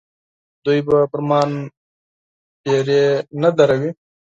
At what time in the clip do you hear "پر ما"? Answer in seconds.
1.11-1.41